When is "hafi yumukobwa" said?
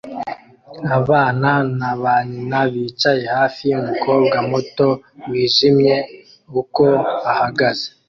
3.35-4.37